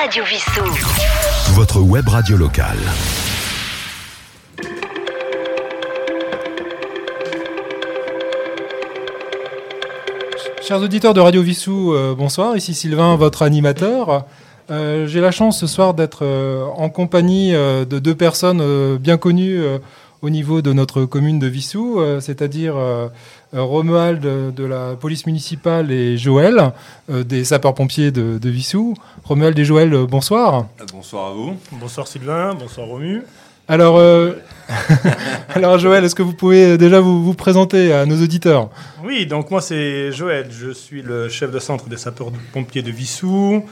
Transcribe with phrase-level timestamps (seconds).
[0.00, 0.64] Radio Vissou.
[1.52, 2.78] Votre web radio locale.
[10.62, 12.56] Chers auditeurs de Radio Vissou, euh, bonsoir.
[12.56, 14.24] Ici Sylvain, votre animateur.
[14.70, 18.96] Euh, J'ai la chance ce soir d'être euh, en compagnie euh, de deux personnes euh,
[18.98, 19.78] bien connues euh,
[20.22, 23.08] au niveau de notre commune de Vissou, euh, c'est-à-dire euh,
[23.54, 26.72] euh, Romuald de, de la police municipale et Joël
[27.10, 28.94] euh, des sapeurs-pompiers de, de Vissou.
[29.24, 30.66] Romuald et Joël, bonsoir.
[30.92, 31.56] Bonsoir à vous.
[31.72, 33.22] Bonsoir Sylvain, bonsoir Romu.
[33.68, 34.32] Alors, euh,
[35.54, 38.68] alors Joël, est-ce que vous pouvez déjà vous, vous présenter à nos auditeurs?
[39.04, 43.64] Oui, donc moi c'est Joël, je suis le chef de centre des sapeurs-pompiers de Vissou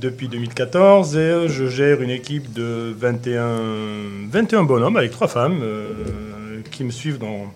[0.00, 6.60] depuis 2014 et je gère une équipe de 21, 21 bonhommes avec trois femmes euh,
[6.70, 7.52] qui me suivent dans,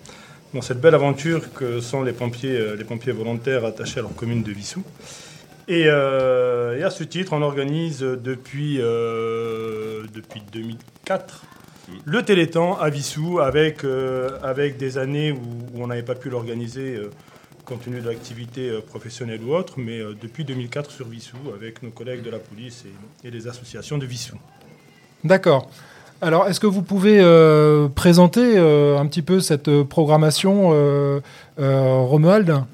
[0.55, 4.15] dans cette belle aventure que sont les pompiers, euh, les pompiers volontaires attachés à leur
[4.15, 4.83] commune de Vissou.
[5.69, 11.45] Et, euh, à ce titre, on organise depuis, euh, depuis 2004
[12.05, 15.39] le Téléthon à Vissou avec, euh, avec des années où,
[15.75, 17.11] on n'avait pas pu l'organiser euh,
[17.71, 21.85] compte tenu de l'activité euh, professionnelle ou autre, mais euh, depuis 2004 sur Vissou avec
[21.85, 22.85] nos collègues de la police
[23.23, 24.35] et, et les associations de Vissou.
[25.23, 25.71] D'accord.
[26.21, 31.21] Alors, est-ce que vous pouvez euh, présenter euh, un petit peu cette programmation, euh,
[31.61, 32.65] euh, Romuald?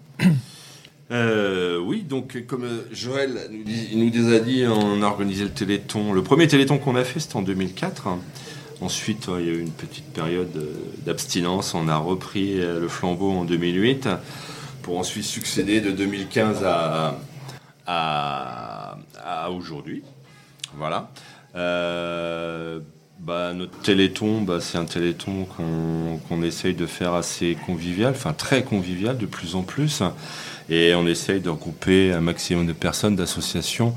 [1.13, 6.13] Euh, oui, donc comme Joël nous, dis- nous a dit, on a organisé le Téléthon.
[6.15, 8.09] Le premier Téléthon qu'on a fait, c'était en 2004.
[8.81, 10.49] Ensuite, il y a eu une petite période
[11.05, 11.75] d'abstinence.
[11.75, 14.09] On a repris le flambeau en 2008
[14.87, 16.65] pour ensuite succéder de 2015
[17.87, 20.05] à, aujourd'hui.
[20.77, 21.11] Voilà.
[21.57, 22.79] Euh,
[23.19, 25.45] bah, notre téléthon, bah, c'est un téléthon
[26.29, 30.05] qu'on essaye de faire assez convivial, enfin très convivial de plus en plus.
[30.69, 33.93] Et on essaye de regrouper un maximum de personnes, d'associations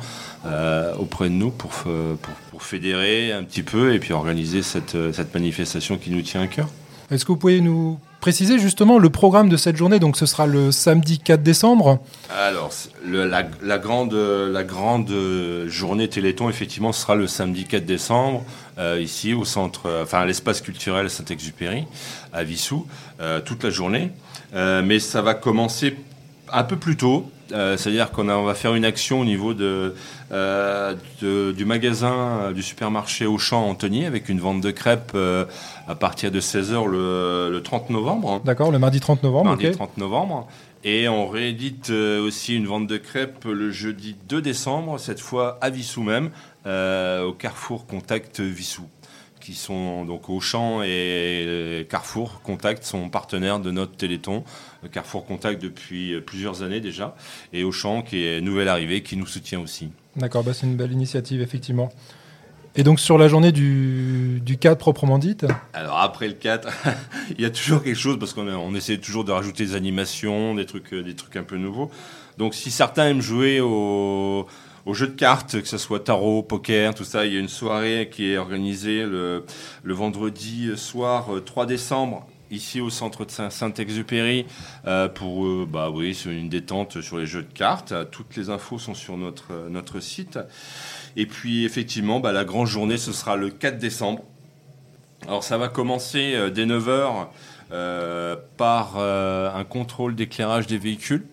[0.48, 4.98] euh, auprès de nous pour, pour, pour fédérer un petit peu et puis organiser cette,
[5.14, 6.68] cette manifestation qui nous tient à cœur.
[7.12, 9.98] Est-ce que vous pouvez nous préciser justement le programme de cette journée?
[9.98, 12.00] Donc, ce sera le samedi 4 décembre.
[12.30, 12.72] Alors,
[13.04, 18.44] la, grande, la grande euh, journée Téléthon, effectivement, sera le samedi 4 décembre,
[18.78, 21.86] euh, ici au centre, euh, enfin à l'espace culturel Saint-Exupéry,
[22.32, 22.86] à Vissou,
[23.44, 24.12] toute la journée.
[24.54, 25.96] Mais ça va commencer
[26.54, 27.30] un peu plus tôt.
[27.52, 29.96] euh, C'est-à-dire qu'on on va faire une action au niveau de,
[30.32, 35.46] euh, de- du magasin euh, du supermarché Auchan Antony avec une vente de crêpes euh,
[35.88, 38.42] à partir de 16h le, le 30 novembre.
[38.46, 39.46] D'accord, le mardi 30 novembre.
[39.46, 39.74] Mardi ok.
[39.74, 40.48] 30 novembre.
[40.84, 45.70] Et on réédite aussi une vente de crêpes le jeudi 2 décembre, cette fois à
[45.70, 46.30] Vissou même,
[46.66, 48.84] au Carrefour Contact Vissou,
[49.50, 54.44] qui sont donc Auchan et Carrefour Contact sont partenaires de notre Téléthon.
[54.92, 57.16] Carrefour Contact depuis euh, plusieurs années déjà,
[57.52, 59.90] et Auchan qui est nouvelle arrivée, qui nous soutient aussi.
[60.18, 61.90] D'accord, bah, c'est une belle initiative, effectivement.
[62.76, 66.70] Et donc, sur la journée du, du 4 proprement dite, Alors après le 4,
[67.32, 70.54] il y a toujours quelque chose parce qu'on on essaie toujours de rajouter des animations,
[70.54, 71.90] des trucs, euh, des trucs un peu nouveaux.
[72.38, 74.46] Donc si certains aiment jouer au,
[74.86, 77.50] au jeu de cartes, que ce soit tarot, poker, tout ça, il y a une
[77.50, 79.44] soirée qui est organisée le,
[79.84, 84.46] vendredi soir euh, 3 décembre ici au centre de Saint- Saint-Exupéry
[84.88, 85.92] euh, pour euh, bah
[86.26, 87.94] une détente sur les jeux de cartes.
[88.12, 90.40] Toutes les infos sont sur notre euh, site.
[91.16, 94.24] Et puis effectivement, bah, la grande journée ce sera le 4 décembre.
[95.28, 97.28] Alors ça va commencer euh, dès 9h
[98.58, 101.26] par euh, un contrôle d'éclairage des véhicules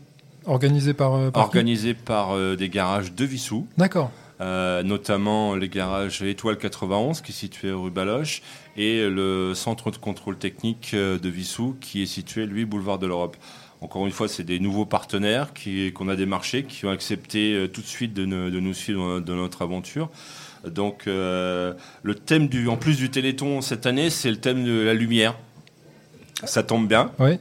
[0.46, 4.10] organisée par, euh, par organisé par euh, des garages de Vissou, D'accord.
[4.40, 8.42] euh, notamment les garages Étoile 91 qui est situé rue Baloche
[8.76, 13.36] et le centre de contrôle technique de Vissou qui est situé lui boulevard de l'Europe.
[13.82, 17.82] Encore une fois, c'est des nouveaux partenaires qui- qu'on a démarchés, qui ont accepté tout
[17.82, 20.08] de suite de, ne- de nous suivre dans, dans notre aventure.
[20.66, 24.80] Donc, euh, le thème du, en plus du Téléthon cette année, c'est le thème de
[24.80, 25.36] la lumière.
[26.44, 27.10] Ça tombe bien.
[27.18, 27.38] Oui.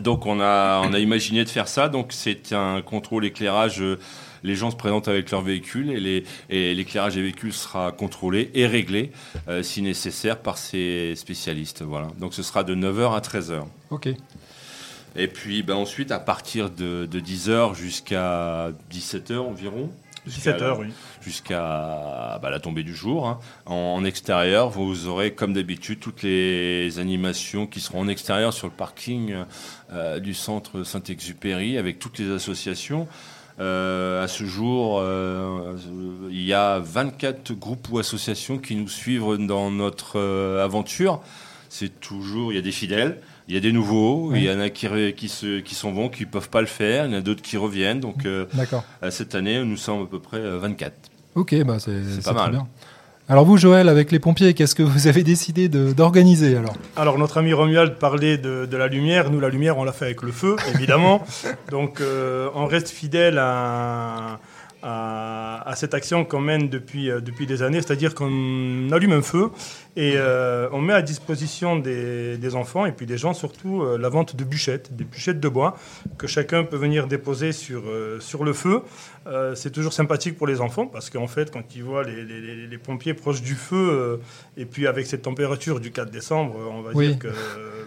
[0.00, 1.88] Donc on a, on a imaginé de faire ça.
[1.88, 3.80] Donc c'est un contrôle éclairage.
[3.80, 3.98] euh,
[4.42, 8.50] Les gens se présentent avec leur véhicule et les- et l'éclairage des véhicules sera contrôlé
[8.54, 9.10] et réglé
[9.48, 11.82] euh, si nécessaire par ces spécialistes.
[11.82, 12.08] Voilà.
[12.18, 13.64] Donc ce sera de 9h à 13h.
[13.90, 14.08] Ok.
[15.16, 19.90] Et puis ben, ensuite à partir de, de 10h jusqu'à 17h environ.
[20.26, 20.86] Jusqu'à 17h, la- oui.
[21.22, 23.26] jusqu'à bah, la tombée du jour.
[23.28, 23.38] hein.
[23.66, 28.66] En, en extérieur, vous aurez comme d'habitude toutes les animations qui seront en extérieur sur
[28.66, 29.34] le parking
[29.92, 33.06] euh, du centre Saint-Exupéry avec toutes les associations.
[33.60, 35.76] Euh, à ce jour, euh,
[36.30, 41.20] il y a 24 groupes ou associations qui nous suivent dans notre euh, aventure.
[41.68, 44.40] C'est toujours, il y a des fidèles, il y a des nouveaux, Oui.
[44.40, 44.86] il y en a qui,
[45.28, 47.56] se, qui s'en vont, qui peuvent pas le faire, il y en a d'autres qui
[47.56, 48.00] reviennent.
[48.00, 48.84] Donc euh, D'accord.
[49.02, 50.92] euh, cette année, nous sommes à peu près euh, 24.
[51.34, 52.50] Ok, bah c'est pas mal.
[52.52, 52.66] bien.
[53.26, 56.74] Alors vous, Joël, avec les pompiers, qu'est-ce que vous avez décidé d'organiser alors?
[56.94, 59.30] Alors notre ami Romuald parlait de, de la lumière.
[59.30, 61.24] Nous, la lumière, on l'a fait avec le feu, évidemment.
[61.70, 64.40] Donc euh, on reste fidèle à,
[64.84, 69.22] à, à cette action qu'on mène depuis, euh, depuis des années, c'est-à-dire qu'on allume un
[69.22, 69.50] feu
[69.96, 73.96] et euh, on met à disposition des, des enfants et puis des gens surtout euh,
[73.96, 75.76] la vente de bûchettes, des bûchettes de bois
[76.18, 78.82] que chacun peut venir déposer sur, euh, sur le feu.
[79.54, 82.24] C'est toujours sympathique pour les enfants parce qu'en fait, quand ils voient les,
[82.66, 84.20] les- pompiers proches du feu
[84.58, 87.08] et puis avec cette température du 4 décembre, on va Oui.
[87.08, 87.28] dire que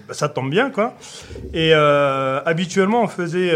[0.07, 0.95] bah, ça tombe bien, quoi.
[1.53, 3.51] Et habituellement, on faisait,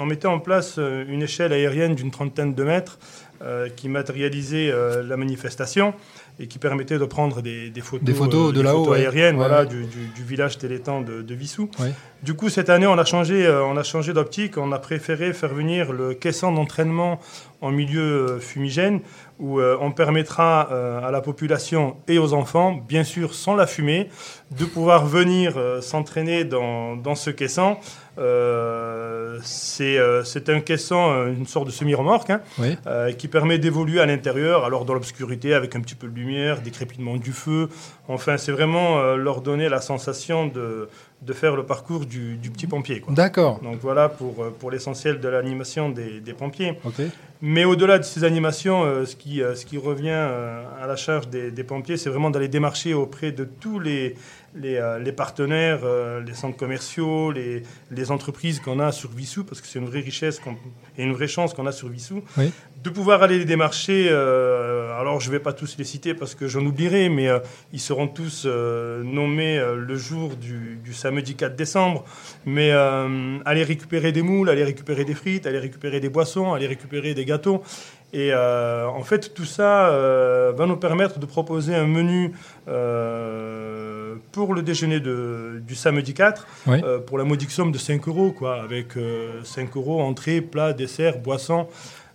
[0.00, 2.79] on mettait en place une échelle aérienne d'une trentaine de mètres
[3.42, 5.94] euh, qui matérialisait euh, la manifestation
[6.38, 8.98] et qui permettait de prendre des, des photos, Des photos euh, de là-haut, ouais.
[9.00, 9.64] aériennes, Ouais, voilà.
[9.66, 11.70] Du, du- du village télétan de, de Vissou.
[11.78, 11.92] Ouais.
[12.22, 14.56] Du coup, cette année, on a changé, on a changé d'optique.
[14.58, 17.18] On a préféré faire venir le caisson d'entraînement
[17.62, 19.00] en milieu fumigène,
[19.38, 23.66] où euh, on permettra euh, à la population et aux enfants, bien sûr sans la
[23.66, 24.08] fumée,
[24.50, 27.76] de pouvoir venir euh, s'entraîner dans, dans ce caisson.
[28.20, 32.76] Euh, c'est euh, c'est un caisson, euh, une sorte de semi-remorque, hein, Oui.
[32.86, 36.60] euh, qui permet d'évoluer à l'intérieur, alors dans l'obscurité, avec un petit peu de lumière,
[36.60, 37.68] des crépitements du feu.
[38.08, 40.88] Enfin, c'est vraiment leur donner la sensation de,
[41.22, 43.02] de faire le parcours du, du petit pompier.
[43.10, 43.60] D'accord.
[43.62, 46.78] Donc voilà pour, euh, pour l'essentiel de l'animation des, des pompiers.
[47.42, 50.96] Mais au-delà de ces animations, euh, ce, qui, euh, ce qui revient euh, à la
[50.96, 54.14] charge des, des pompiers, c'est vraiment d'aller démarcher auprès de tous les,
[54.54, 55.80] les, les partenaires,
[56.26, 60.00] les centres commerciaux, les, les entreprises qu'on a sur Vissou, parce que c'est une vraie
[60.00, 60.40] richesse
[60.98, 62.50] et une vraie chance qu'on a sur Vissou, Oui.
[62.82, 64.08] de pouvoir aller les démarcher.
[65.00, 67.38] Alors je ne vais pas tous les citer parce que j'en oublierai, mais euh,
[67.72, 72.04] ils seront tous euh, nommés euh, le jour du, du samedi 4 décembre.
[72.46, 77.14] Mais aller récupérer des moules, aller récupérer des frites, aller récupérer des boissons, aller récupérer
[77.14, 77.62] des gâteaux.
[78.12, 79.90] Et en fait, tout ça
[80.56, 82.32] va nous permettre de proposer un menu
[84.32, 86.80] pour le déjeuner de- du samedi 4 Oui.
[86.84, 90.72] euh, pour la modique somme de 5 euros, quoi, avec euh, 5 euros entrée, plat,
[90.72, 91.68] dessert, boisson.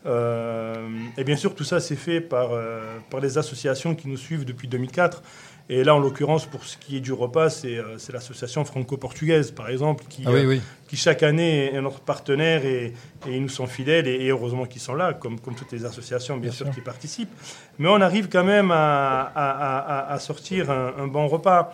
[0.05, 0.87] Euh,
[1.17, 4.45] et bien sûr, tout ça, c'est fait par, euh, par les associations qui nous suivent
[4.45, 5.23] depuis 2004.
[5.67, 9.67] Et là, en l'occurrence, pour ce qui est du repas, c'est euh, l'association franco-portugaise, par
[9.69, 10.61] exemple, qui, Ah oui, euh, oui.
[10.87, 12.93] qui chaque année est notre partenaire et,
[13.27, 15.83] et ils nous sont fidèles et, et heureusement qu'ils sont là, comme, comme toutes les
[15.83, 16.75] associations bien, Bien sûr, sûr.
[16.75, 17.33] qui participent.
[17.79, 21.73] Mais on arrive quand même à, à- à- à- à sortir un, un bon repas.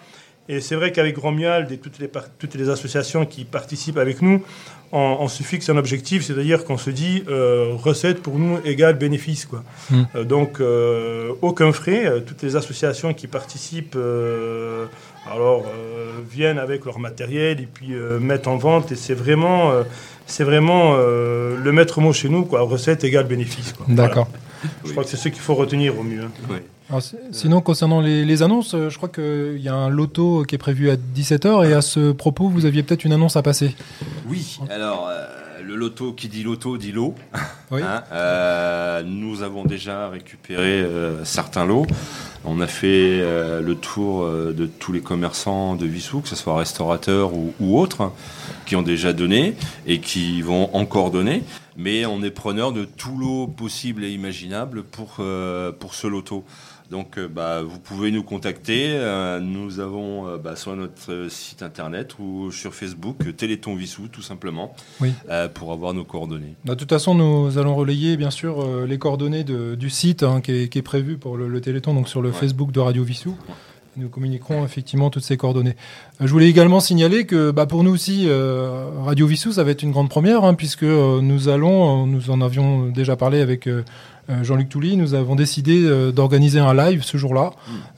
[0.50, 2.10] Et c'est vrai qu'avec Romuald et toutes les,
[2.40, 4.44] toutes les associations qui participent avec nous,
[4.92, 8.98] on, on se fixe un objectif, c'est-à-dire qu'on se dit euh, recette pour nous égale
[8.98, 9.46] bénéfice.
[9.46, 9.64] Quoi.
[9.90, 10.02] Mm.
[10.16, 14.88] Euh, donc euh, aucun frais, toutes les associations qui participent euh,
[15.32, 18.92] alors, euh, viennent avec leur matériel et puis euh, mettent en vente.
[18.92, 19.84] Et c'est vraiment, euh,
[20.26, 22.62] c'est vraiment euh, le maître mot chez nous, quoi.
[22.62, 23.74] recette égale bénéfice.
[23.88, 24.28] D'accord.
[24.28, 24.76] Voilà.
[24.86, 26.24] Je crois que c'est ce qu'il faut retenir au mieux.
[26.24, 26.32] hein.
[26.50, 26.58] Oui.
[26.92, 30.56] Alors, Sinon, concernant les, les annonces, euh, je crois qu'il y a un loto qui
[30.56, 33.74] est prévu à 17h et à ce propos, vous aviez peut-être une annonce à passer.
[34.28, 35.26] Oui, alors euh,
[35.64, 37.16] le loto qui dit loto dit lot.
[37.72, 37.82] Oui.
[37.82, 41.86] Hein, euh, nous avons déjà récupéré euh, certains lots.
[42.44, 47.34] On a fait le tour de tous les commerçants de Vissou, que ce soit restaurateurs
[47.34, 48.12] ou, ou autres,
[48.66, 49.56] qui ont déjà donné
[49.86, 51.44] et qui vont encore donner.
[51.78, 56.44] Mais on est preneur de tout lot possible et imaginable pour, euh, pour ce loto.
[56.92, 58.88] Donc, euh, bah, vous pouvez nous contacter.
[58.90, 64.22] Euh, nous avons euh, bah, sur notre site internet ou sur Facebook Téléthon Vissou, tout
[64.22, 65.14] simplement, Oui.
[65.30, 66.56] euh, pour avoir nos coordonnées.
[66.66, 70.42] De toute façon, nous allons relayer bien sûr euh, les coordonnées de- du site hein,
[70.42, 72.36] qui, est, qui est prévu pour le, le Téléthon, donc sur le Ouais.
[72.36, 73.36] Facebook de Radio Vissou.
[73.98, 75.76] Nous communiquerons effectivement toutes ces coordonnées.
[76.22, 79.72] Euh, Je voulais également signaler que bah, pour nous aussi, euh, Radio Vissou, ça va
[79.72, 83.68] être une grande première, hein, puisque euh, nous allons, nous en avions déjà parlé avec
[84.44, 87.52] Jean-Luc Touly, nous avons décidé euh, d'organiser un live ce jour-là.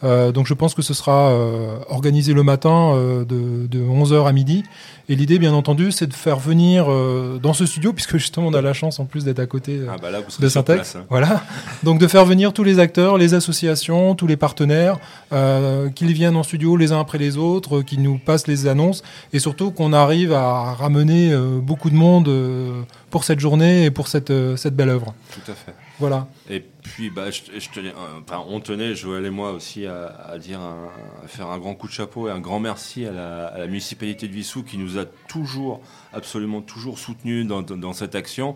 [0.04, 4.28] Euh, donc je pense que ce sera euh, organisé le matin euh, de, de 11h
[4.28, 4.64] à midi.
[5.10, 8.54] Et l'idée, bien entendu, c'est de faire venir euh, dans ce studio, puisque justement on
[8.54, 10.50] a la chance en plus d'être à côté euh, Ah bah là, vous serez de
[10.50, 10.76] Syntex.
[10.92, 10.96] place.
[10.96, 11.06] hein.
[11.10, 11.44] Voilà.
[11.84, 14.98] Donc de faire venir tous les acteurs, les associations, tous les partenaires,
[15.34, 18.66] euh, qu'ils viennent en studio les uns après les autres, euh, qu'ils nous passent les
[18.68, 19.04] annonces,
[19.34, 23.92] et surtout qu'on arrive à ramener euh, beaucoup de monde euh, pour cette journée et
[23.92, 25.14] pour cette, euh, cette belle œuvre.
[25.34, 25.74] Tout à fait.
[26.00, 26.28] Voilà.
[26.50, 30.08] Et puis, bah, je, je tenais, euh, enfin, on tenait, Joël et moi aussi, à,
[30.28, 30.90] à dire, un-
[31.24, 33.68] à faire un grand coup de chapeau et un grand merci à la, à la
[33.68, 35.82] municipalité de Vissou qui nous a toujours,
[36.12, 38.56] absolument toujours soutenus dans, dans- dans cette action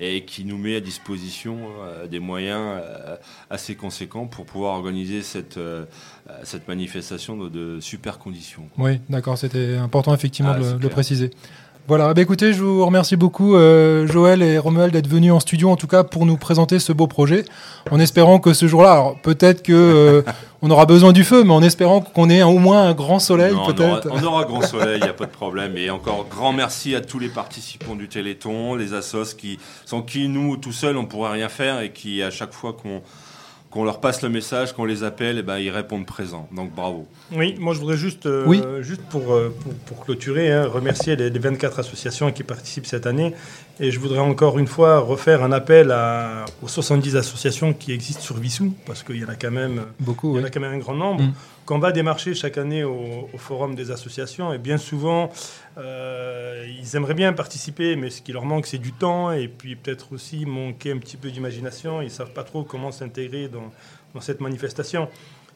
[0.00, 3.16] et qui nous met à disposition euh, des moyens euh,
[3.50, 5.84] assez conséquents pour pouvoir organiser cette, euh,
[6.44, 8.68] cette manifestation de, de super conditions.
[8.78, 11.30] Oui, d'accord, c'était important effectivement Ah, de, le- préciser.
[11.88, 15.70] Voilà, bah écoutez, je vous remercie beaucoup euh, Joël et Romuald d'être venus en studio
[15.70, 17.46] en tout cas pour nous présenter ce beau projet,
[17.90, 20.22] en espérant que ce jour-là, alors peut-être que euh,
[20.60, 23.54] on aura besoin du feu, mais en espérant qu'on ait au moins un grand soleil
[23.54, 24.08] on, aura, peut-être.
[24.10, 25.78] on aura grand soleil, il n'y a pas de problème.
[25.78, 30.28] Et encore grand merci à tous les participants du Téléthon, les assos qui, sans qui
[30.28, 33.00] nous, tout seuls, on pourrait rien faire et qui, à chaque fois qu'on
[33.70, 36.48] qu'on leur passe le message, qu'on les appelle, eh ben, ils répondent présents.
[36.52, 37.06] Donc bravo.
[37.32, 38.62] Oui, moi je voudrais juste, euh, Oui.
[38.80, 43.06] juste pour, euh, pour, pour clôturer, hein, remercier les, les 24 associations qui participent cette
[43.06, 43.34] année.
[43.80, 48.22] Et je voudrais encore une fois refaire un appel à, aux 70 associations qui existent
[48.22, 50.60] sur Vissou, parce qu'il y en a quand même, Beaucoup, il y en a quand
[50.60, 51.22] même un grand nombre.
[51.22, 51.32] Mm.
[51.66, 55.30] Qu'on va démarcher chaque année au, au forum des associations, et bien souvent,
[55.78, 59.76] euh, ils aimeraient bien participer, mais ce qui leur manque, c'est du temps, et puis
[59.76, 62.02] peut-être aussi manquer un petit peu d'imagination.
[62.02, 63.72] Ils ne savent pas trop comment s'intégrer dans,
[64.14, 65.08] dans cette manifestation.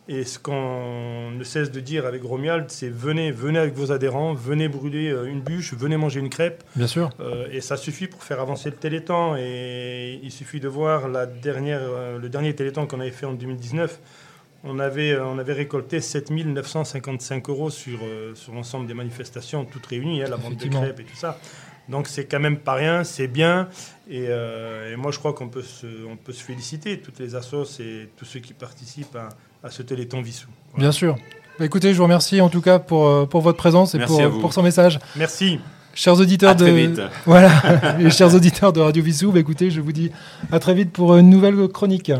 [0.08, 4.34] Et ce qu'on ne cesse de dire avec Romuald, c'est venez, venez avec vos adhérents,
[4.34, 6.64] venez brûler euh, une bûche, venez manger une crêpe.
[6.74, 7.10] Bien sûr.
[7.20, 9.36] Euh, et ça suffit pour faire avancer le Téléthon.
[9.36, 11.82] Et il suffit de voir la dernière,
[12.20, 14.00] le dernier Téléthon qu'on avait fait en 2019.
[14.64, 19.64] On avait, euh, on avait récolté 7 955 euros sur, euh, sur l'ensemble des manifestations,
[19.64, 21.38] toutes réunies, hein, la vente de crêpes et tout ça.
[21.88, 23.68] Donc c'est quand même pas rien, c'est bien.
[24.08, 27.34] Et, euh, et moi je crois qu'on peut, se, on peut se féliciter, toutes les
[27.34, 29.30] assos et tous ceux qui participent à,
[29.66, 30.48] à ce Téléthon Vissou.
[30.70, 30.84] Voilà.
[30.84, 31.16] Bien sûr.
[31.58, 34.40] Bah, écoutez, je vous remercie en tout cas pour, pour votre présence et Merci pour,
[34.40, 35.00] pour son message.
[35.16, 35.58] Merci.
[35.94, 37.00] Chers auditeurs À très de vite.
[37.26, 37.50] voilà,
[37.98, 40.10] les chers auditeurs de Radio Vissou, bah, écoutez, je vous dis
[40.50, 42.12] à très vite pour une nouvelle chronique.